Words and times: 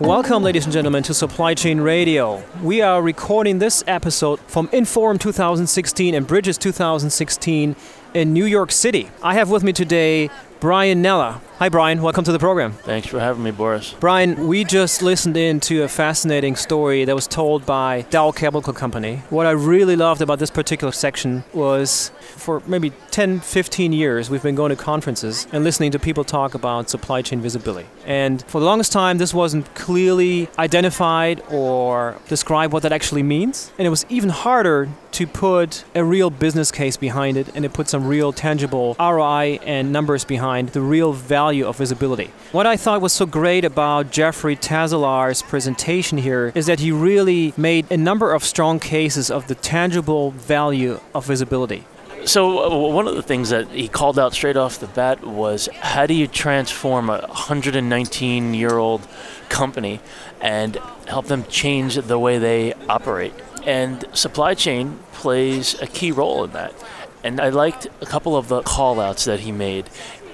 Welcome, 0.00 0.42
ladies 0.42 0.64
and 0.64 0.72
gentlemen, 0.72 1.04
to 1.04 1.14
Supply 1.14 1.54
Chain 1.54 1.80
Radio. 1.80 2.42
We 2.64 2.82
are 2.82 3.00
recording 3.00 3.60
this 3.60 3.84
episode 3.86 4.40
from 4.40 4.66
Inforum 4.68 5.20
2016 5.20 6.16
and 6.16 6.26
Bridges 6.26 6.58
2016 6.58 7.76
in 8.12 8.32
New 8.32 8.44
York 8.44 8.72
City. 8.72 9.08
I 9.22 9.34
have 9.34 9.50
with 9.50 9.62
me 9.62 9.72
today 9.72 10.30
Bryan 10.58 11.00
Nella. 11.00 11.40
Hi, 11.64 11.70
Bryan. 11.70 12.02
Welcome 12.02 12.24
to 12.24 12.32
the 12.32 12.38
program. 12.38 12.72
Thanks 12.72 13.08
for 13.08 13.18
having 13.18 13.42
me, 13.42 13.50
Boris. 13.50 13.94
Bryan, 13.94 14.48
we 14.48 14.64
just 14.64 15.00
listened 15.00 15.38
in 15.38 15.60
to 15.60 15.84
a 15.84 15.88
fascinating 15.88 16.56
story 16.56 17.06
that 17.06 17.14
was 17.14 17.26
told 17.26 17.64
by 17.64 18.02
Dow 18.10 18.32
Chemical 18.32 18.74
Company. 18.74 19.22
What 19.30 19.46
I 19.46 19.52
really 19.52 19.96
loved 19.96 20.20
about 20.20 20.38
this 20.38 20.50
particular 20.50 20.92
section 20.92 21.42
was 21.54 22.12
for 22.20 22.62
maybe 22.66 22.92
10, 23.12 23.40
15 23.40 23.94
years, 23.94 24.28
we've 24.28 24.42
been 24.42 24.54
going 24.54 24.68
to 24.68 24.76
conferences 24.76 25.46
and 25.52 25.64
listening 25.64 25.90
to 25.92 25.98
people 25.98 26.22
talk 26.22 26.52
about 26.52 26.90
supply 26.90 27.22
chain 27.22 27.40
visibility. 27.40 27.88
And 28.04 28.42
for 28.42 28.60
the 28.60 28.66
longest 28.66 28.92
time, 28.92 29.16
this 29.16 29.32
wasn't 29.32 29.74
clearly 29.74 30.50
identified 30.58 31.42
or 31.48 32.18
described 32.28 32.74
what 32.74 32.82
that 32.82 32.92
actually 32.92 33.22
means. 33.22 33.72
And 33.78 33.86
it 33.86 33.90
was 33.90 34.04
even 34.10 34.28
harder 34.28 34.90
to 35.14 35.26
put 35.28 35.84
a 35.94 36.04
real 36.04 36.28
business 36.28 36.72
case 36.72 36.96
behind 36.96 37.36
it 37.36 37.48
and 37.54 37.62
to 37.62 37.70
put 37.70 37.88
some 37.88 38.06
real 38.06 38.32
tangible 38.32 38.96
ROI 38.98 39.60
and 39.64 39.92
numbers 39.92 40.24
behind 40.24 40.70
the 40.70 40.80
real 40.80 41.12
value 41.12 41.66
of 41.66 41.76
visibility. 41.76 42.32
What 42.50 42.66
I 42.66 42.76
thought 42.76 43.00
was 43.00 43.12
so 43.12 43.24
great 43.24 43.64
about 43.64 44.10
Jeffrey 44.10 44.56
Tazalar's 44.56 45.40
presentation 45.40 46.18
here 46.18 46.50
is 46.56 46.66
that 46.66 46.80
he 46.80 46.90
really 46.90 47.54
made 47.56 47.90
a 47.92 47.96
number 47.96 48.32
of 48.32 48.42
strong 48.42 48.80
cases 48.80 49.30
of 49.30 49.46
the 49.46 49.54
tangible 49.54 50.32
value 50.32 50.98
of 51.14 51.24
visibility. 51.26 51.84
So, 52.24 52.64
uh, 52.64 52.92
one 52.92 53.06
of 53.06 53.14
the 53.16 53.22
things 53.22 53.50
that 53.50 53.68
he 53.68 53.86
called 53.86 54.18
out 54.18 54.32
straight 54.32 54.56
off 54.56 54.80
the 54.80 54.86
bat 54.86 55.22
was 55.24 55.68
how 55.80 56.06
do 56.06 56.14
you 56.14 56.26
transform 56.26 57.10
a 57.10 57.18
119 57.18 58.54
year 58.54 58.78
old 58.78 59.06
company 59.50 60.00
and 60.40 60.76
help 61.06 61.26
them 61.26 61.44
change 61.44 61.96
the 61.96 62.18
way 62.18 62.38
they 62.38 62.72
operate? 62.88 63.34
And 63.66 64.04
supply 64.12 64.54
chain 64.54 64.98
plays 65.12 65.80
a 65.80 65.86
key 65.86 66.12
role 66.12 66.44
in 66.44 66.52
that. 66.52 66.74
And 67.22 67.40
I 67.40 67.48
liked 67.48 67.86
a 68.00 68.06
couple 68.06 68.36
of 68.36 68.48
the 68.48 68.62
call 68.62 69.00
outs 69.00 69.24
that 69.24 69.40
he 69.40 69.52
made. 69.52 69.88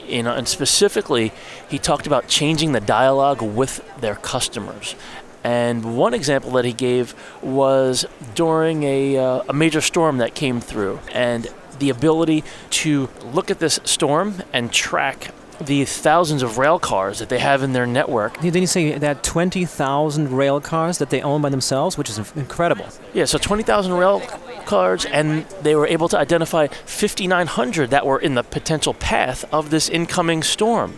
You 0.06 0.24
know, 0.24 0.34
and 0.34 0.48
specifically, 0.48 1.32
he 1.68 1.78
talked 1.78 2.06
about 2.06 2.26
changing 2.26 2.72
the 2.72 2.80
dialogue 2.80 3.42
with 3.42 3.84
their 4.00 4.16
customers. 4.16 4.96
And 5.44 5.96
one 5.96 6.12
example 6.12 6.50
that 6.52 6.64
he 6.64 6.72
gave 6.72 7.14
was 7.42 8.04
during 8.34 8.82
a, 8.82 9.16
uh, 9.16 9.42
a 9.48 9.52
major 9.52 9.80
storm 9.80 10.18
that 10.18 10.34
came 10.34 10.60
through. 10.60 10.98
And 11.12 11.48
the 11.78 11.90
ability 11.90 12.44
to 12.70 13.08
look 13.32 13.50
at 13.50 13.58
this 13.58 13.80
storm 13.84 14.42
and 14.52 14.72
track 14.72 15.32
the 15.60 15.84
thousands 15.84 16.42
of 16.42 16.58
rail 16.58 16.78
cars 16.78 17.18
that 17.18 17.28
they 17.28 17.38
have 17.38 17.62
in 17.62 17.72
their 17.72 17.86
network. 17.86 18.40
Didn't 18.40 18.62
you 18.62 18.66
say 18.66 18.96
that 18.98 19.22
20,000 19.22 20.32
rail 20.32 20.60
cars 20.60 20.98
that 20.98 21.10
they 21.10 21.20
own 21.20 21.42
by 21.42 21.50
themselves, 21.50 21.98
which 21.98 22.08
is 22.08 22.18
incredible? 22.34 22.86
Yeah, 23.12 23.26
so 23.26 23.38
20,000 23.38 23.92
rail 23.92 24.20
cars, 24.64 25.04
and 25.04 25.44
they 25.62 25.74
were 25.74 25.86
able 25.86 26.08
to 26.08 26.18
identify 26.18 26.66
5,900 26.66 27.90
that 27.90 28.06
were 28.06 28.18
in 28.18 28.34
the 28.34 28.42
potential 28.42 28.94
path 28.94 29.44
of 29.52 29.70
this 29.70 29.88
incoming 29.88 30.42
storm. 30.42 30.94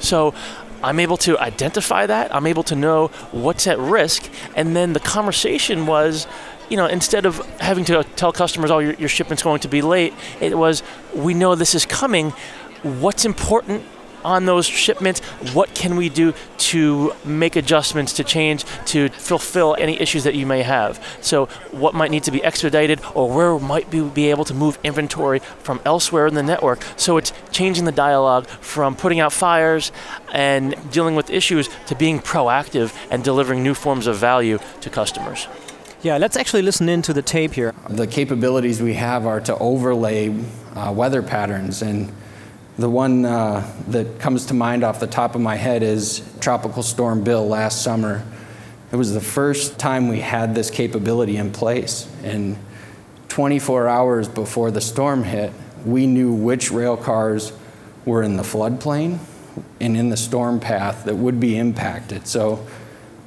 So 0.00 0.34
I'm 0.82 0.98
able 0.98 1.18
to 1.18 1.38
identify 1.38 2.06
that, 2.06 2.34
I'm 2.34 2.46
able 2.46 2.62
to 2.64 2.74
know 2.74 3.08
what's 3.32 3.66
at 3.66 3.78
risk, 3.78 4.30
and 4.54 4.74
then 4.74 4.94
the 4.94 5.00
conversation 5.00 5.86
was 5.86 6.26
you 6.68 6.76
know, 6.76 6.86
instead 6.86 7.26
of 7.26 7.38
having 7.60 7.84
to 7.84 8.02
tell 8.16 8.32
customers, 8.32 8.72
oh, 8.72 8.80
your, 8.80 8.94
your 8.94 9.08
shipment's 9.08 9.44
going 9.44 9.60
to 9.60 9.68
be 9.68 9.82
late, 9.82 10.12
it 10.40 10.58
was, 10.58 10.82
we 11.14 11.32
know 11.32 11.54
this 11.54 11.76
is 11.76 11.86
coming. 11.86 12.30
What's 12.82 13.24
important 13.24 13.84
on 14.26 14.44
those 14.44 14.66
shipments? 14.66 15.20
What 15.54 15.74
can 15.74 15.96
we 15.96 16.08
do 16.08 16.34
to 16.58 17.14
make 17.24 17.56
adjustments, 17.56 18.12
to 18.14 18.24
change, 18.24 18.64
to 18.86 19.08
fulfill 19.10 19.76
any 19.78 19.98
issues 20.00 20.24
that 20.24 20.34
you 20.34 20.46
may 20.46 20.62
have? 20.62 21.02
So, 21.20 21.46
what 21.70 21.94
might 21.94 22.10
need 22.10 22.24
to 22.24 22.30
be 22.30 22.42
expedited, 22.42 23.00
or 23.14 23.30
where 23.30 23.58
might 23.58 23.90
we 23.92 24.00
be 24.02 24.30
able 24.30 24.44
to 24.46 24.54
move 24.54 24.78
inventory 24.82 25.38
from 25.38 25.80
elsewhere 25.84 26.26
in 26.26 26.34
the 26.34 26.42
network? 26.42 26.84
So, 26.96 27.16
it's 27.16 27.32
changing 27.52 27.84
the 27.84 27.92
dialogue 27.92 28.46
from 28.48 28.96
putting 28.96 29.20
out 29.20 29.32
fires 29.32 29.92
and 30.32 30.74
dealing 30.90 31.14
with 31.14 31.30
issues 31.30 31.68
to 31.86 31.94
being 31.94 32.18
proactive 32.18 32.92
and 33.10 33.22
delivering 33.22 33.62
new 33.62 33.74
forms 33.74 34.06
of 34.06 34.16
value 34.16 34.58
to 34.80 34.90
customers. 34.90 35.46
Yeah, 36.02 36.18
let's 36.18 36.36
actually 36.36 36.62
listen 36.62 36.88
into 36.88 37.12
the 37.12 37.22
tape 37.22 37.54
here. 37.54 37.74
The 37.88 38.06
capabilities 38.06 38.82
we 38.82 38.94
have 38.94 39.26
are 39.26 39.40
to 39.40 39.56
overlay 39.58 40.34
uh, 40.74 40.92
weather 40.92 41.22
patterns, 41.22 41.82
and 41.82 42.12
the 42.78 42.90
one 42.90 43.24
uh, 43.24 43.66
that 43.88 44.20
comes 44.20 44.46
to 44.46 44.54
mind 44.54 44.84
off 44.84 45.00
the 45.00 45.06
top 45.06 45.34
of 45.34 45.40
my 45.40 45.56
head 45.56 45.82
is 45.82 46.22
Tropical 46.40 46.82
Storm 46.82 47.24
Bill 47.24 47.46
last 47.46 47.82
summer. 47.82 48.22
It 48.92 48.96
was 48.96 49.14
the 49.14 49.20
first 49.20 49.78
time 49.78 50.08
we 50.08 50.20
had 50.20 50.54
this 50.54 50.70
capability 50.70 51.38
in 51.38 51.52
place, 51.52 52.06
and 52.22 52.58
24 53.28 53.88
hours 53.88 54.28
before 54.28 54.70
the 54.70 54.80
storm 54.80 55.24
hit, 55.24 55.52
we 55.86 56.06
knew 56.06 56.32
which 56.32 56.70
rail 56.70 56.96
cars 56.96 57.52
were 58.04 58.22
in 58.22 58.36
the 58.36 58.42
floodplain 58.42 59.18
and 59.80 59.96
in 59.96 60.10
the 60.10 60.16
storm 60.16 60.60
path 60.60 61.04
that 61.06 61.16
would 61.16 61.40
be 61.40 61.56
impacted. 61.56 62.26
So 62.26 62.66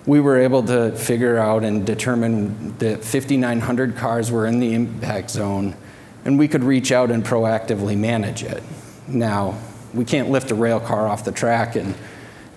we 0.06 0.20
were 0.20 0.38
able 0.38 0.64
to 0.64 0.92
figure 0.92 1.38
out 1.38 1.64
and 1.64 1.86
determine 1.86 2.78
that 2.78 3.04
5,900 3.04 3.96
cars 3.96 4.32
were 4.32 4.46
in 4.46 4.60
the 4.60 4.74
impact 4.74 5.32
zone, 5.32 5.76
and 6.24 6.38
we 6.38 6.48
could 6.48 6.64
reach 6.64 6.92
out 6.92 7.10
and 7.10 7.24
proactively 7.24 7.98
manage 7.98 8.44
it. 8.44 8.62
Now, 9.10 9.58
we 9.94 10.06
can't 10.06 10.30
lift 10.30 10.52
a 10.52 10.56
rail 10.56 10.80
car 10.80 11.08
off 11.08 11.26
the 11.26 11.32
track 11.32 11.76
and 11.76 11.96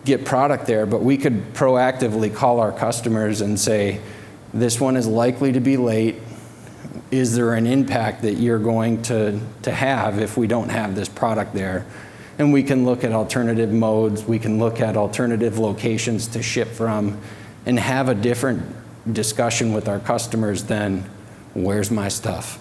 get 0.04 0.24
product 0.24 0.66
there, 0.66 0.84
but 0.86 1.02
we 1.02 1.16
could 1.16 1.54
proactively 1.54 2.34
call 2.34 2.60
our 2.60 2.72
customers 2.72 3.40
and 3.40 3.58
say, 3.58 4.00
this 4.52 4.80
one 4.80 4.96
is 4.96 5.06
likely 5.06 5.52
to 5.52 5.60
be 5.60 5.76
late. 5.76 6.16
Is 7.10 7.34
there 7.34 7.54
an 7.54 7.66
impact 7.66 8.22
that 8.22 8.34
you're 8.34 8.58
going 8.58 9.02
to, 9.02 9.40
to 9.62 9.70
have 9.70 10.18
if 10.18 10.36
we 10.36 10.46
don't 10.46 10.68
have 10.68 10.94
this 10.94 11.08
product 11.08 11.54
there? 11.54 11.86
And 12.38 12.52
we 12.52 12.62
can 12.62 12.84
look 12.84 13.04
at 13.04 13.12
alternative 13.12 13.72
modes, 13.72 14.24
we 14.24 14.38
can 14.38 14.58
look 14.58 14.80
at 14.80 14.96
alternative 14.96 15.58
locations 15.58 16.26
to 16.28 16.42
ship 16.42 16.68
from, 16.68 17.18
and 17.64 17.78
have 17.78 18.08
a 18.08 18.14
different 18.14 18.62
discussion 19.10 19.72
with 19.72 19.88
our 19.88 20.00
customers 20.00 20.64
than 20.64 21.04
where's 21.54 21.90
my 21.90 22.08
stuff. 22.08 22.58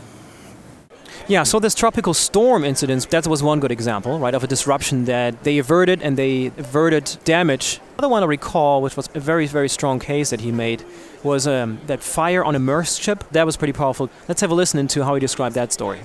Yeah, 1.28 1.44
so 1.44 1.60
this 1.60 1.76
tropical 1.76 2.14
storm 2.14 2.64
incident, 2.66 3.10
that 3.12 3.28
was 3.28 3.42
one 3.42 3.60
good 3.60 3.72
example, 3.72 4.20
right, 4.20 4.34
of 4.34 4.44
a 4.44 4.48
disruption 4.48 5.06
that 5.06 5.44
they 5.44 5.60
averted 5.60 6.02
and 6.02 6.18
they 6.18 6.48
averted 6.48 7.18
damage. 7.24 7.80
Another 7.94 8.10
one 8.10 8.24
I 8.24 8.26
recall, 8.26 8.82
which 8.82 8.98
was 8.98 9.08
a 9.14 9.20
very, 9.20 9.48
very 9.48 9.70
strong 9.70 10.00
case 10.00 10.32
that 10.32 10.42
he 10.42 10.52
made, 10.52 10.84
was 11.24 11.48
um, 11.48 11.80
that 11.88 12.02
fire 12.02 12.44
on 12.44 12.56
a 12.56 12.60
Maersk 12.60 13.02
ship. 13.02 13.24
That 13.32 13.46
was 13.46 13.56
pretty 13.56 13.74
powerful. 13.74 14.10
Let's 14.28 14.42
have 14.42 14.52
a 14.52 14.56
listen 14.56 14.80
into 14.80 15.06
how 15.06 15.14
he 15.14 15.20
described 15.20 15.56
that 15.56 15.72
story. 15.72 16.02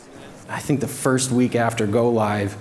I 0.48 0.60
think 0.60 0.80
the 0.80 0.88
first 0.88 1.30
week 1.32 1.56
after 1.56 1.86
go 1.86 2.10
live, 2.10 2.56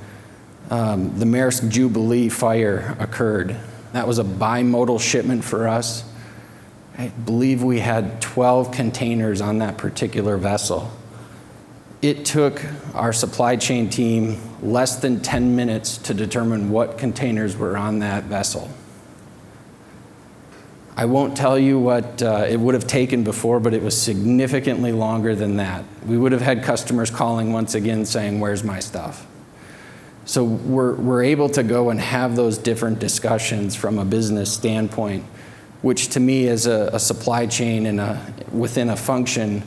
um, 0.71 1.19
the 1.19 1.25
Maersk 1.25 1.69
Jubilee 1.69 2.29
fire 2.29 2.95
occurred. 2.99 3.55
That 3.91 4.07
was 4.07 4.17
a 4.17 4.23
bimodal 4.23 4.99
shipment 4.99 5.43
for 5.43 5.67
us. 5.67 6.03
I 6.97 7.09
believe 7.09 7.61
we 7.61 7.79
had 7.79 8.21
12 8.21 8.71
containers 8.71 9.41
on 9.41 9.59
that 9.59 9.77
particular 9.77 10.37
vessel. 10.37 10.91
It 12.05 12.23
took 12.23 12.61
our 12.93 13.11
supply 13.11 13.55
chain 13.55 13.89
team 13.89 14.39
less 14.61 14.97
than 14.97 15.21
10 15.21 15.55
minutes 15.55 15.97
to 15.97 16.13
determine 16.13 16.69
what 16.69 16.99
containers 16.99 17.57
were 17.57 17.75
on 17.75 17.97
that 17.97 18.25
vessel. 18.25 18.69
I 20.95 21.05
won't 21.05 21.35
tell 21.35 21.57
you 21.57 21.79
what 21.79 22.21
uh, 22.21 22.45
it 22.47 22.59
would 22.59 22.75
have 22.75 22.85
taken 22.85 23.23
before, 23.23 23.59
but 23.59 23.73
it 23.73 23.81
was 23.81 23.99
significantly 23.99 24.91
longer 24.91 25.33
than 25.33 25.57
that. 25.57 25.83
We 26.05 26.15
would 26.15 26.31
have 26.31 26.41
had 26.43 26.63
customers 26.63 27.09
calling 27.09 27.51
once 27.51 27.73
again 27.73 28.05
saying, 28.05 28.39
Where's 28.39 28.63
my 28.63 28.81
stuff? 28.81 29.25
So 30.25 30.43
we're, 30.43 30.93
we're 30.93 31.23
able 31.23 31.49
to 31.49 31.63
go 31.63 31.89
and 31.89 31.99
have 31.99 32.35
those 32.35 32.59
different 32.59 32.99
discussions 32.99 33.75
from 33.75 33.97
a 33.97 34.05
business 34.05 34.53
standpoint 34.53 35.23
which 35.81 36.09
to 36.09 36.19
me 36.19 36.45
is 36.45 36.67
a, 36.67 36.91
a 36.93 36.99
supply 36.99 37.47
chain 37.47 37.87
and 37.87 37.99
a, 37.99 38.33
within 38.51 38.89
a 38.89 38.95
function 38.95 39.63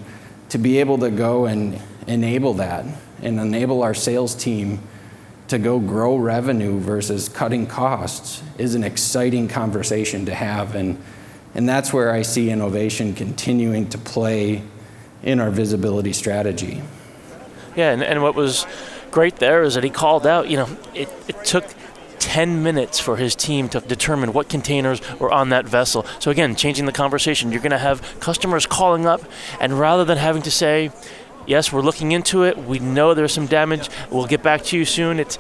to 0.51 0.59
be 0.59 0.79
able 0.79 0.99
to 0.99 1.11
go 1.11 1.47
and 1.47 1.81
enable 2.09 2.55
that 2.55 2.85
and 3.23 3.39
enable 3.39 3.83
our 3.83 3.95
sales 3.95 4.35
team 4.35 4.81
to 5.49 5.59
go 5.59 5.79
grow 5.79 6.17
revenue 6.17 6.79
versus 6.79 7.29
cutting 7.29 7.67
costs 7.67 8.43
is 8.59 8.75
an 8.75 8.85
exciting 8.85 9.49
conversation 9.49 10.27
to 10.27 10.35
have 10.35 10.75
and 10.75 11.03
and 11.55 11.69
that's 11.69 11.93
where 11.93 12.13
I 12.13 12.23
see 12.23 12.51
innovation 12.51 13.15
continuing 13.15 13.89
to 13.89 13.99
play 13.99 14.63
in 15.23 15.41
our 15.41 15.51
visibility 15.51 16.13
strategy. 16.13 16.83
Yeah, 17.75 17.93
and, 17.93 18.03
and 18.03 18.23
what 18.23 18.35
was 18.35 18.67
great 19.11 19.37
there 19.37 19.63
is 19.63 19.75
that 19.75 19.83
he 19.83 19.91
called 19.91 20.27
out, 20.27 20.49
you 20.49 20.57
know, 20.57 20.69
it, 20.95 21.09
it 21.27 21.45
took 21.45 21.65
10 22.19 22.63
minutes 22.63 23.01
for 23.01 23.17
his 23.17 23.35
team 23.35 23.69
to 23.71 23.81
determine 23.81 24.33
what 24.33 24.49
containers 24.49 25.01
were 25.19 25.33
on 25.33 25.49
that 25.51 25.67
vessel. 25.67 26.05
So, 26.19 26.31
again, 26.31 26.57
changing 26.57 26.87
the 26.87 26.93
conversation. 26.93 27.53
You're 27.53 27.61
going 27.61 27.71
to 27.71 27.79
have 27.79 28.21
customers 28.21 28.67
calling 28.67 29.07
up, 29.07 29.23
and 29.61 29.79
rather 29.79 30.05
than 30.05 30.19
having 30.19 30.43
to 30.43 30.51
say, 30.51 30.91
Yes, 31.49 31.73
we're 31.73 31.81
looking 31.81 32.13
into 32.13 32.43
it, 32.43 32.59
we 32.59 32.79
know 32.79 33.15
there's 33.15 33.33
some 33.33 33.47
damage, 33.47 33.89
we'll 34.11 34.27
get 34.27 34.43
back 34.43 34.63
to 34.65 34.77
you 34.77 34.85
soon, 34.85 35.19
it's 35.19 35.39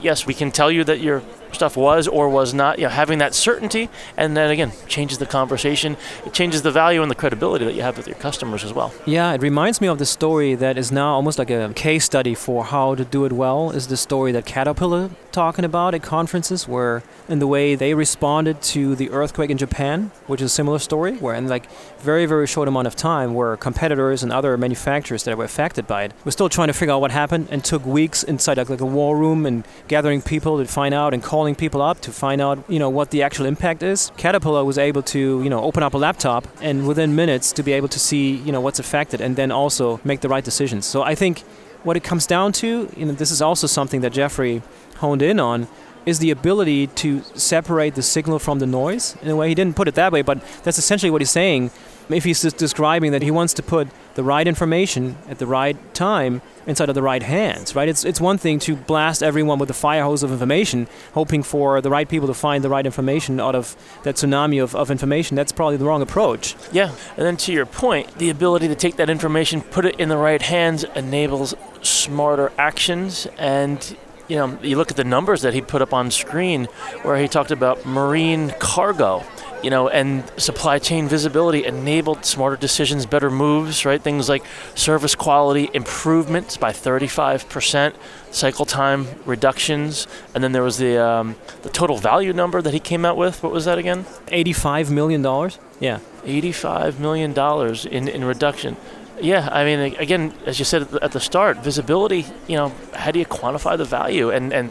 yes, 0.00 0.26
we 0.26 0.34
can 0.34 0.50
tell 0.50 0.72
you 0.72 0.82
that 0.82 1.00
your 1.00 1.22
stuff 1.56 1.76
was 1.76 2.06
or 2.06 2.28
was 2.28 2.54
not. 2.54 2.78
You 2.78 2.84
know, 2.84 2.90
having 2.90 3.18
that 3.18 3.34
certainty, 3.34 3.90
and 4.16 4.36
then 4.36 4.50
again, 4.50 4.72
changes 4.86 5.18
the 5.18 5.26
conversation. 5.26 5.96
It 6.24 6.32
changes 6.32 6.62
the 6.62 6.70
value 6.70 7.02
and 7.02 7.10
the 7.10 7.14
credibility 7.14 7.64
that 7.64 7.74
you 7.74 7.82
have 7.82 7.96
with 7.96 8.06
your 8.06 8.16
customers 8.16 8.62
as 8.62 8.72
well. 8.72 8.92
Yeah, 9.04 9.32
it 9.32 9.42
reminds 9.42 9.80
me 9.80 9.88
of 9.88 9.98
the 9.98 10.06
story 10.06 10.54
that 10.54 10.78
is 10.78 10.92
now 10.92 11.14
almost 11.14 11.38
like 11.38 11.50
a 11.50 11.72
case 11.74 12.04
study 12.04 12.34
for 12.34 12.64
how 12.64 12.94
to 12.94 13.04
do 13.04 13.24
it 13.24 13.32
well. 13.32 13.70
Is 13.70 13.88
the 13.88 13.96
story 13.96 14.32
that 14.32 14.46
Caterpillar 14.46 15.10
talking 15.32 15.64
about 15.64 15.94
at 15.94 16.02
conferences, 16.02 16.66
where 16.68 17.02
in 17.28 17.40
the 17.40 17.46
way 17.46 17.74
they 17.74 17.92
responded 17.92 18.62
to 18.62 18.94
the 18.94 19.10
earthquake 19.10 19.50
in 19.50 19.58
Japan, 19.58 20.10
which 20.26 20.40
is 20.40 20.46
a 20.46 20.54
similar 20.54 20.78
story, 20.78 21.16
where 21.16 21.34
in 21.34 21.48
like 21.48 21.70
very 21.98 22.26
very 22.26 22.46
short 22.46 22.68
amount 22.68 22.86
of 22.86 22.94
time, 22.94 23.34
where 23.34 23.56
competitors 23.56 24.22
and 24.22 24.32
other 24.32 24.56
manufacturers 24.56 25.24
that 25.24 25.36
were 25.36 25.44
affected 25.44 25.86
by 25.86 26.04
it 26.04 26.12
were 26.24 26.30
still 26.30 26.48
trying 26.48 26.68
to 26.68 26.72
figure 26.72 26.94
out 26.94 27.00
what 27.00 27.10
happened 27.10 27.48
and 27.50 27.64
took 27.64 27.84
weeks 27.84 28.22
inside 28.22 28.56
like, 28.56 28.70
like 28.70 28.80
a 28.80 28.86
war 28.86 29.16
room 29.16 29.46
and 29.46 29.66
gathering 29.88 30.22
people 30.22 30.58
to 30.58 30.64
find 30.66 30.94
out 30.94 31.14
and 31.14 31.22
calling 31.22 31.45
people 31.54 31.82
up 31.82 32.00
to 32.00 32.12
find 32.12 32.40
out 32.40 32.64
you 32.68 32.78
know 32.78 32.90
what 32.90 33.10
the 33.10 33.22
actual 33.22 33.46
impact 33.46 33.82
is. 33.82 34.10
Caterpillar 34.16 34.64
was 34.64 34.78
able 34.78 35.02
to 35.02 35.42
you 35.42 35.50
know 35.50 35.62
open 35.62 35.82
up 35.82 35.94
a 35.94 35.98
laptop 35.98 36.46
and 36.60 36.86
within 36.86 37.14
minutes 37.14 37.52
to 37.52 37.62
be 37.62 37.72
able 37.72 37.88
to 37.88 37.98
see 37.98 38.36
you 38.36 38.52
know 38.52 38.60
what's 38.60 38.78
affected 38.78 39.20
and 39.20 39.36
then 39.36 39.52
also 39.52 40.00
make 40.04 40.20
the 40.20 40.28
right 40.28 40.44
decisions. 40.44 40.86
So 40.86 41.02
I 41.02 41.14
think 41.14 41.44
what 41.86 41.96
it 41.96 42.02
comes 42.02 42.26
down 42.26 42.50
to, 42.50 42.90
you 42.96 43.06
know, 43.06 43.12
this 43.12 43.30
is 43.30 43.40
also 43.40 43.68
something 43.68 44.00
that 44.00 44.12
Jeffrey 44.12 44.60
honed 44.96 45.22
in 45.22 45.38
on, 45.38 45.68
is 46.04 46.18
the 46.18 46.30
ability 46.30 46.88
to 46.88 47.22
separate 47.34 47.94
the 47.94 48.02
signal 48.02 48.38
from 48.38 48.58
the 48.58 48.66
noise. 48.66 49.16
In 49.22 49.28
a 49.28 49.36
way, 49.36 49.48
he 49.48 49.54
didn't 49.54 49.76
put 49.76 49.86
it 49.86 49.94
that 49.94 50.12
way, 50.12 50.22
but 50.22 50.40
that's 50.64 50.78
essentially 50.78 51.10
what 51.10 51.20
he's 51.20 51.30
saying. 51.30 51.70
If 52.08 52.24
he's 52.24 52.40
describing 52.40 53.12
that 53.12 53.22
he 53.22 53.30
wants 53.30 53.52
to 53.54 53.62
put 53.62 53.88
the 54.14 54.22
right 54.22 54.46
information 54.46 55.16
at 55.28 55.38
the 55.38 55.46
right 55.46 55.76
time 55.94 56.40
inside 56.66 56.88
of 56.88 56.94
the 56.94 57.02
right 57.02 57.22
hands, 57.22 57.74
right? 57.74 57.88
It's, 57.88 58.04
it's 58.04 58.20
one 58.20 58.38
thing 58.38 58.58
to 58.60 58.74
blast 58.74 59.22
everyone 59.22 59.58
with 59.58 59.70
a 59.70 59.74
fire 59.74 60.02
hose 60.02 60.22
of 60.22 60.32
information, 60.32 60.88
hoping 61.14 61.42
for 61.42 61.80
the 61.80 61.90
right 61.90 62.08
people 62.08 62.26
to 62.28 62.34
find 62.34 62.64
the 62.64 62.68
right 62.68 62.86
information 62.86 63.40
out 63.40 63.54
of 63.54 63.76
that 64.04 64.16
tsunami 64.16 64.62
of, 64.62 64.74
of 64.74 64.90
information. 64.90 65.36
That's 65.36 65.52
probably 65.52 65.76
the 65.76 65.84
wrong 65.84 66.02
approach. 66.02 66.56
Yeah, 66.72 66.94
and 67.16 67.26
then 67.26 67.36
to 67.38 67.52
your 67.52 67.66
point, 67.66 68.18
the 68.18 68.30
ability 68.30 68.68
to 68.68 68.74
take 68.74 68.96
that 68.96 69.10
information, 69.10 69.60
put 69.60 69.84
it 69.84 69.98
in 70.00 70.08
the 70.08 70.16
right 70.16 70.42
hands, 70.42 70.84
enables 70.94 71.54
smarter 71.82 72.52
actions 72.58 73.26
and 73.38 73.96
you 74.28 74.36
know, 74.36 74.58
you 74.60 74.76
look 74.76 74.90
at 74.90 74.96
the 74.96 75.04
numbers 75.04 75.42
that 75.42 75.54
he 75.54 75.60
put 75.60 75.82
up 75.82 75.94
on 75.94 76.10
screen 76.10 76.64
where 77.02 77.16
he 77.16 77.28
talked 77.28 77.52
about 77.52 77.86
marine 77.86 78.52
cargo 78.58 79.22
you 79.62 79.70
know, 79.70 79.88
and 79.88 80.24
supply 80.36 80.78
chain 80.78 81.08
visibility 81.08 81.64
enabled 81.64 82.24
smarter 82.24 82.56
decisions, 82.56 83.06
better 83.06 83.30
moves, 83.30 83.84
right? 83.84 84.00
Things 84.00 84.28
like 84.28 84.44
service 84.74 85.14
quality 85.14 85.70
improvements 85.74 86.56
by 86.56 86.72
35%, 86.72 87.94
cycle 88.30 88.64
time 88.64 89.06
reductions, 89.24 90.06
and 90.34 90.44
then 90.44 90.52
there 90.52 90.62
was 90.62 90.78
the 90.78 91.02
um, 91.02 91.36
the 91.62 91.70
total 91.70 91.96
value 91.96 92.32
number 92.32 92.62
that 92.62 92.74
he 92.74 92.80
came 92.80 93.04
out 93.04 93.16
with. 93.16 93.42
What 93.42 93.52
was 93.52 93.64
that 93.64 93.78
again? 93.78 94.06
85 94.28 94.90
million 94.90 95.22
dollars. 95.22 95.58
Yeah. 95.80 96.00
85 96.24 97.00
million 97.00 97.32
dollars 97.32 97.86
in 97.86 98.08
in 98.08 98.24
reduction. 98.24 98.76
Yeah, 99.20 99.48
I 99.50 99.64
mean, 99.64 99.96
again, 99.96 100.34
as 100.44 100.58
you 100.58 100.66
said 100.66 100.94
at 101.00 101.12
the 101.12 101.20
start, 101.20 101.58
visibility. 101.58 102.26
You 102.46 102.56
know, 102.56 102.72
how 102.92 103.10
do 103.10 103.18
you 103.18 103.24
quantify 103.24 103.78
the 103.78 103.84
value? 103.84 104.30
And 104.30 104.52
and 104.52 104.70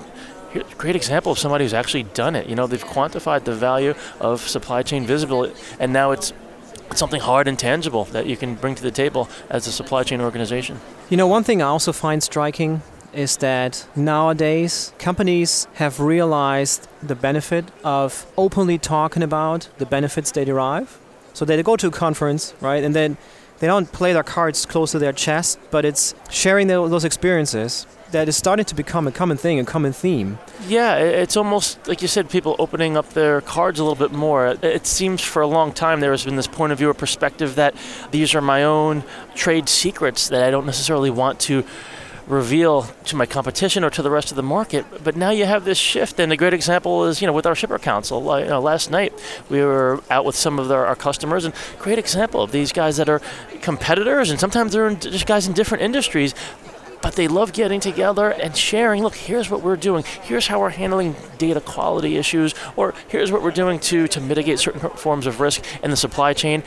great 0.78 0.96
example 0.96 1.32
of 1.32 1.40
somebody 1.40 1.66
who's 1.66 1.74
actually 1.74 2.04
done 2.04 2.36
it. 2.36 2.48
You 2.48 2.56
know, 2.56 2.68
they've 2.68 2.84
quantified 2.84 3.44
the 3.44 3.54
value 3.56 3.94
of 4.20 4.42
supply 4.42 4.84
chain 4.84 5.06
visibility, 5.06 5.54
and 5.80 5.92
now 5.94 6.12
it's 6.12 6.34
something 6.94 7.22
hard 7.22 7.48
and 7.48 7.58
tangible 7.58 8.06
that 8.06 8.26
you 8.28 8.38
can 8.38 8.56
bring 8.56 8.76
to 8.76 8.84
the 8.84 8.92
table 8.92 9.28
as 9.50 9.68
a 9.68 9.72
supply 9.72 10.04
chain 10.04 10.22
organization. 10.22 10.80
You 11.10 11.18
know, 11.18 11.28
one 11.28 11.44
thing 11.44 11.62
I 11.62 11.66
also 11.66 11.92
find 11.92 12.22
striking 12.22 12.82
is 13.14 13.38
that 13.38 13.88
nowadays 13.96 14.94
companies 15.00 15.68
have 15.76 16.00
realized 16.00 16.88
the 17.02 17.16
benefit 17.16 17.66
of 17.84 18.26
openly 18.38 18.78
talking 18.78 19.24
about 19.24 19.70
the 19.78 19.86
benefits 19.86 20.32
they 20.32 20.46
derive. 20.46 21.00
So 21.34 21.46
they 21.46 21.62
go 21.64 21.76
to 21.78 21.88
a 21.88 21.92
conference, 21.92 22.54
right, 22.62 22.84
and 22.84 22.94
then 22.94 23.18
they 23.60 23.68
don't 23.68 23.92
play 23.92 24.12
their 24.14 24.24
cards 24.24 24.66
close 24.66 24.92
to 24.92 25.00
their 25.00 25.14
chest, 25.14 25.60
but 25.72 25.86
it's 25.86 26.14
sharing 26.30 26.68
those 26.68 27.06
experiences 27.06 27.88
that 28.16 28.30
is 28.30 28.38
starting 28.38 28.64
to 28.64 28.76
become 28.76 29.08
a 29.08 29.12
common 29.12 29.36
thing, 29.36 29.60
a 29.60 29.66
common 29.66 29.92
theme. 29.92 30.40
Yeah, 30.70 30.96
it's 30.96 31.36
almost 31.36 31.86
like 31.86 32.02
you 32.02 32.08
said, 32.08 32.30
people 32.30 32.56
opening 32.60 32.96
up 32.96 33.10
their 33.10 33.42
cards 33.42 33.78
a 33.78 33.84
little 33.84 34.08
bit 34.08 34.16
more. 34.16 34.56
It 34.62 34.88
seems 34.88 35.22
for 35.22 35.42
a 35.42 35.48
long 35.48 35.74
time 35.74 36.00
there 36.00 36.12
has 36.12 36.24
been 36.24 36.38
this 36.38 36.48
point 36.48 36.72
of 36.72 36.78
view 36.78 36.90
or 36.90 36.94
perspective 36.94 37.56
that 37.56 37.76
these 38.12 38.34
are 38.34 38.40
my 38.40 38.64
own 38.64 39.04
trade 39.36 39.68
secrets 39.68 40.30
that 40.30 40.44
I 40.44 40.50
don't 40.50 40.66
necessarily 40.66 41.10
want 41.10 41.42
to 41.42 41.66
reveal 42.26 42.84
to 43.04 43.18
my 43.18 43.26
competition 43.26 43.84
or 43.84 43.90
to 43.92 44.02
the 44.02 44.10
rest 44.10 44.32
of 44.32 44.38
the 44.38 44.44
market. 44.44 44.86
But 45.04 45.18
now 45.18 45.32
you 45.32 45.46
have 45.46 45.66
this 45.66 45.78
shift, 45.78 46.18
and 46.18 46.32
a 46.32 46.38
great 46.38 46.54
example 46.54 47.06
is 47.06 47.20
you 47.20 47.28
know 47.28 47.34
with 47.34 47.46
our 47.46 47.54
shipper 47.54 47.80
council. 47.80 48.40
You 48.40 48.48
know, 48.48 48.62
last 48.62 48.92
night 48.92 49.12
we 49.50 49.60
were 49.62 50.02
out 50.10 50.24
with 50.24 50.36
some 50.36 50.58
of 50.58 50.72
our 50.72 50.96
customers, 50.96 51.44
and 51.44 51.54
great 51.80 52.00
example 52.00 52.42
of 52.42 52.54
these 52.54 52.72
guys 52.72 52.96
that 52.96 53.10
are 53.10 53.22
competitors, 53.62 54.30
and 54.32 54.40
sometimes 54.40 54.72
they're 54.72 54.90
just 54.96 55.28
guys 55.28 55.48
in 55.48 55.54
different 55.54 55.84
industries 55.84 56.34
but 57.06 57.14
they 57.14 57.28
love 57.28 57.54
getting 57.54 57.80
together 57.80 58.32
and 58.32 58.58
sharing. 58.58 59.04
Look, 59.04 59.14
here's 59.14 59.48
what 59.48 59.62
we're 59.62 59.76
doing. 59.76 60.04
Here's 60.24 60.48
how 60.48 60.60
we're 60.60 60.72
handling 60.72 61.16
data 61.38 61.62
quality 61.62 62.18
issues, 62.18 62.56
or 62.76 62.96
here's 63.10 63.32
what 63.32 63.44
we're 63.44 63.52
doing 63.52 63.80
to 63.92 64.08
to 64.08 64.20
mitigate 64.20 64.58
certain 64.58 64.80
forms 64.90 65.28
of 65.28 65.40
risk 65.40 65.64
in 65.84 65.92
the 65.92 65.98
supply 65.98 66.34
chain. 66.34 66.64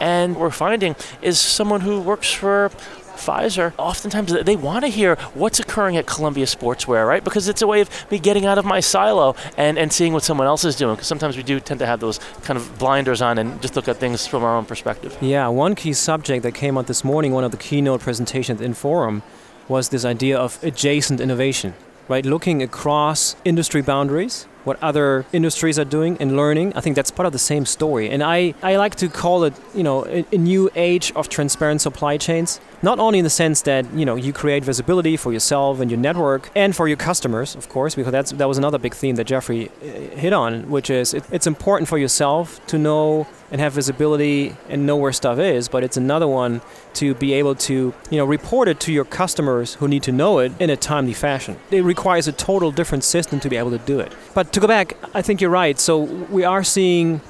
And 0.00 0.34
what 0.34 0.40
we're 0.40 0.50
finding 0.50 0.96
is 1.20 1.38
someone 1.38 1.82
who 1.82 2.00
works 2.00 2.32
for 2.32 2.70
Pfizer, 3.16 3.74
oftentimes 3.76 4.32
they 4.32 4.56
want 4.56 4.86
to 4.86 4.88
hear 4.88 5.16
what's 5.34 5.60
occurring 5.60 5.98
at 5.98 6.06
Columbia 6.06 6.46
Sportswear, 6.46 7.06
right? 7.06 7.22
Because 7.22 7.46
it's 7.46 7.60
a 7.60 7.66
way 7.66 7.82
of 7.82 8.10
me 8.10 8.18
getting 8.18 8.46
out 8.46 8.56
of 8.56 8.64
my 8.64 8.80
silo 8.80 9.36
and, 9.58 9.78
and 9.78 9.92
seeing 9.92 10.14
what 10.14 10.22
someone 10.22 10.46
else 10.46 10.64
is 10.64 10.74
doing. 10.74 10.94
Because 10.94 11.06
sometimes 11.06 11.36
we 11.36 11.42
do 11.42 11.60
tend 11.60 11.80
to 11.80 11.86
have 11.86 12.00
those 12.00 12.18
kind 12.44 12.56
of 12.56 12.78
blinders 12.78 13.20
on 13.20 13.36
and 13.36 13.60
just 13.60 13.76
look 13.76 13.88
at 13.88 13.98
things 13.98 14.26
from 14.26 14.42
our 14.42 14.56
own 14.56 14.64
perspective. 14.64 15.18
Yeah, 15.20 15.48
one 15.48 15.74
key 15.74 15.92
subject 15.92 16.44
that 16.44 16.52
came 16.52 16.78
out 16.78 16.86
this 16.86 17.04
morning, 17.04 17.32
one 17.32 17.44
of 17.44 17.50
the 17.50 17.58
keynote 17.58 18.00
presentations 18.00 18.62
Inforum, 18.62 19.20
was 19.68 19.88
this 19.88 20.04
idea 20.04 20.38
of 20.38 20.62
adjacent 20.62 21.20
innovation, 21.20 21.74
right? 22.08 22.24
Looking 22.24 22.62
across 22.62 23.36
industry 23.44 23.82
boundaries, 23.82 24.46
what 24.64 24.82
other 24.82 25.24
industries 25.32 25.78
are 25.78 25.84
doing 25.84 26.16
and 26.20 26.36
learning. 26.36 26.72
I 26.74 26.80
think 26.80 26.96
that's 26.96 27.10
part 27.10 27.26
of 27.26 27.32
the 27.32 27.38
same 27.38 27.66
story. 27.66 28.08
And 28.08 28.22
I, 28.22 28.54
I 28.62 28.76
like 28.76 28.94
to 28.96 29.08
call 29.08 29.44
it, 29.44 29.54
you 29.74 29.82
know, 29.82 30.06
a, 30.06 30.24
a 30.32 30.38
new 30.38 30.70
age 30.74 31.12
of 31.16 31.28
transparent 31.28 31.80
supply 31.80 32.16
chains 32.16 32.60
not 32.82 32.98
only 32.98 33.18
in 33.18 33.24
the 33.24 33.30
sense 33.30 33.62
that 33.62 33.86
you 33.94 34.04
know 34.04 34.16
you 34.16 34.32
create 34.32 34.64
visibility 34.64 35.16
for 35.16 35.32
yourself 35.32 35.80
and 35.80 35.90
your 35.90 35.98
network 35.98 36.50
and 36.54 36.74
for 36.74 36.88
your 36.88 36.96
customers, 36.96 37.54
of 37.54 37.68
course, 37.68 37.94
because 37.94 38.12
that's 38.12 38.32
that 38.32 38.48
was 38.48 38.58
another 38.58 38.78
big 38.78 38.94
theme 38.94 39.14
that 39.16 39.24
Jeffrey 39.24 39.68
uh, 39.68 39.84
hit 40.16 40.32
on, 40.32 40.68
which 40.68 40.90
is 40.90 41.14
it, 41.14 41.24
it's 41.30 41.46
important 41.46 41.88
for 41.88 41.98
yourself 41.98 42.64
to 42.66 42.78
know 42.78 43.26
and 43.52 43.60
have 43.60 43.74
visibility 43.74 44.56
and 44.68 44.86
know 44.86 44.96
where 44.96 45.12
stuff 45.12 45.38
is, 45.38 45.68
but 45.68 45.84
it's 45.84 45.98
another 45.98 46.26
one 46.26 46.62
to 46.94 47.14
be 47.14 47.34
able 47.34 47.54
to 47.54 47.94
you 48.10 48.16
know 48.16 48.24
report 48.24 48.66
it 48.66 48.80
to 48.80 48.92
your 48.92 49.04
customers 49.04 49.74
who 49.74 49.86
need 49.86 50.02
to 50.02 50.10
know 50.10 50.38
it 50.38 50.50
in 50.58 50.70
a 50.70 50.76
timely 50.76 51.12
fashion. 51.12 51.58
It 51.70 51.84
requires 51.84 52.26
a 52.26 52.32
total 52.32 52.72
different 52.72 53.04
system 53.04 53.38
to 53.40 53.48
be 53.50 53.56
able 53.56 53.70
to 53.70 53.78
do 53.78 54.00
it. 54.00 54.12
But 54.34 54.52
to 54.54 54.60
go 54.60 54.66
back, 54.66 54.96
I 55.14 55.22
think 55.22 55.40
you're 55.40 55.50
right. 55.50 55.78
So 55.78 55.98
we 56.00 56.44
are 56.44 56.64
seeing, 56.64 57.20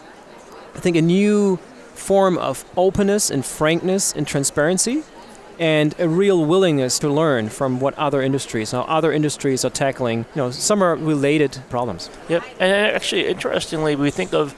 I 0.75 0.79
think, 0.79 0.97
a 0.97 1.03
new 1.03 1.57
form 1.95 2.39
of 2.39 2.65
openness 2.77 3.31
and 3.31 3.45
frankness 3.45 4.13
and 4.13 4.27
transparency 4.27 5.03
and 5.59 5.95
a 5.99 6.09
real 6.09 6.45
willingness 6.45 6.99
to 7.01 7.09
learn 7.09 7.49
from 7.49 7.79
what 7.79 7.95
other 7.99 8.23
industries, 8.23 8.71
how 8.71 8.83
other 8.83 9.13
industries 9.13 9.65
are 9.65 9.71
tackling, 9.71 10.19
you 10.35 10.43
know, 10.43 10.51
some 10.51 10.83
are 10.83 10.97
related 10.97 11.63
problems. 11.69 12.11
Yep, 12.29 12.43
and 12.59 12.73
actually, 12.73 13.29
interestingly, 13.29 13.95
we 13.95 14.11
think 14.11 14.33
of 14.33 14.55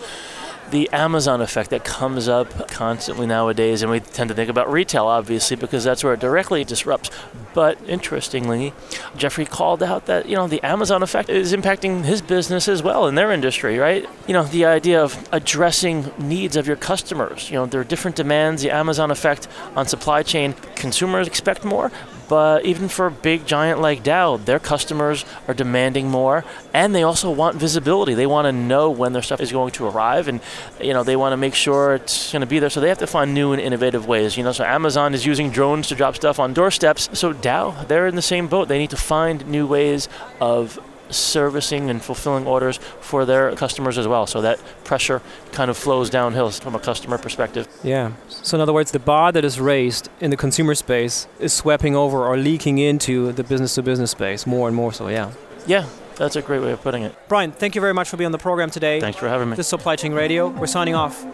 the 0.70 0.88
Amazon 0.92 1.40
effect 1.40 1.70
that 1.70 1.84
comes 1.84 2.28
up 2.28 2.68
constantly 2.68 3.26
nowadays, 3.26 3.82
and 3.82 3.90
we 3.90 4.00
tend 4.00 4.28
to 4.28 4.34
think 4.34 4.50
about 4.50 4.70
retail, 4.70 5.06
obviously, 5.06 5.56
because 5.56 5.84
that's 5.84 6.02
where 6.02 6.14
it 6.14 6.20
directly 6.20 6.64
disrupts. 6.64 7.10
But 7.54 7.78
interestingly, 7.88 8.72
Jeffrey 9.16 9.44
called 9.44 9.82
out 9.82 10.06
that 10.06 10.28
you 10.28 10.34
know 10.34 10.48
the 10.48 10.62
Amazon 10.62 11.02
effect 11.02 11.28
is 11.28 11.52
impacting 11.52 12.04
his 12.04 12.20
business 12.20 12.68
as 12.68 12.82
well 12.82 13.06
in 13.06 13.14
their 13.14 13.30
industry, 13.30 13.78
right? 13.78 14.08
You 14.26 14.32
know, 14.34 14.44
the 14.44 14.64
idea 14.64 15.02
of 15.02 15.28
addressing 15.32 16.10
needs 16.18 16.56
of 16.56 16.66
your 16.66 16.76
customers. 16.76 17.50
You 17.50 17.56
know, 17.56 17.66
there 17.66 17.80
are 17.80 17.84
different 17.84 18.16
demands. 18.16 18.62
The 18.62 18.70
Amazon 18.70 19.10
effect 19.10 19.46
on 19.76 19.86
supply 19.86 20.22
chain, 20.22 20.54
consumers 20.74 21.26
expect 21.26 21.64
more, 21.64 21.92
but 22.28 22.64
even 22.64 22.88
for 22.88 23.06
a 23.06 23.10
big 23.10 23.46
giant 23.46 23.80
like 23.80 24.02
Dow, 24.02 24.36
their 24.36 24.58
customers 24.58 25.24
are 25.46 25.54
demanding 25.54 26.08
more, 26.10 26.44
and 26.72 26.94
they 26.94 27.02
also 27.02 27.30
want 27.30 27.56
visibility. 27.56 28.14
They 28.14 28.26
want 28.26 28.46
to 28.46 28.52
know 28.52 28.90
when 28.90 29.12
their 29.12 29.22
stuff 29.22 29.40
is 29.40 29.52
going 29.52 29.72
to 29.72 29.86
arrive, 29.86 30.28
and 30.28 30.40
you 30.80 30.92
know 30.92 31.02
they 31.02 31.16
want 31.16 31.32
to 31.32 31.36
make 31.36 31.54
sure 31.54 31.94
it's 31.94 32.32
going 32.32 32.40
to 32.40 32.46
be 32.46 32.58
there. 32.58 32.70
So 32.70 32.80
they 32.80 32.88
have 32.88 32.98
to 32.98 33.06
find 33.06 33.34
new 33.34 33.52
and 33.52 33.60
innovative 33.60 34.06
ways. 34.06 34.36
You 34.36 34.44
know, 34.44 34.52
so 34.52 34.64
Amazon 34.64 35.14
is 35.14 35.26
using 35.26 35.50
drones 35.50 35.88
to 35.88 35.94
drop 35.94 36.16
stuff 36.16 36.38
on 36.38 36.52
doorsteps. 36.52 37.10
So 37.18 37.32
Dow, 37.32 37.70
they're 37.84 38.06
in 38.06 38.16
the 38.16 38.22
same 38.22 38.48
boat. 38.48 38.68
They 38.68 38.78
need 38.78 38.90
to 38.90 38.96
find 38.96 39.46
new 39.46 39.66
ways 39.66 40.08
of 40.40 40.78
servicing 41.16 41.90
and 41.90 42.02
fulfilling 42.02 42.46
orders 42.46 42.78
for 43.00 43.24
their 43.24 43.54
customers 43.56 43.98
as 43.98 44.06
well. 44.08 44.26
So 44.26 44.40
that 44.42 44.60
pressure 44.84 45.22
kind 45.52 45.70
of 45.70 45.76
flows 45.76 46.10
downhill 46.10 46.50
from 46.50 46.74
a 46.74 46.78
customer 46.78 47.18
perspective. 47.18 47.68
Yeah. 47.82 48.12
So 48.28 48.56
in 48.56 48.60
other 48.60 48.72
words, 48.72 48.90
the 48.90 48.98
bar 48.98 49.32
that 49.32 49.44
is 49.44 49.58
raised 49.60 50.08
in 50.20 50.30
the 50.30 50.36
consumer 50.36 50.74
space 50.74 51.26
is 51.38 51.52
sweeping 51.52 51.94
over 51.96 52.24
or 52.26 52.36
leaking 52.36 52.78
into 52.78 53.32
the 53.32 53.44
business 53.44 53.74
to 53.76 53.82
business 53.82 54.10
space 54.10 54.46
more 54.46 54.68
and 54.68 54.76
more 54.76 54.92
so, 54.92 55.08
yeah. 55.08 55.32
Yeah, 55.66 55.86
That's 56.16 56.36
a 56.36 56.42
great 56.42 56.60
way 56.60 56.72
of 56.72 56.82
putting 56.82 57.02
it. 57.04 57.14
Bryan, 57.28 57.50
thank 57.52 57.74
you 57.74 57.80
very 57.80 57.94
much 57.94 58.08
for 58.08 58.16
being 58.16 58.26
on 58.26 58.32
the 58.32 58.38
program 58.38 58.70
today. 58.70 59.00
Thanks 59.00 59.18
for 59.18 59.28
having 59.28 59.48
me. 59.48 59.56
This 59.56 59.66
is 59.66 59.70
Supply 59.70 59.96
Chain 59.96 60.12
Radio. 60.12 60.48
We're 60.48 60.66
signing 60.66 60.94
off. 60.94 61.24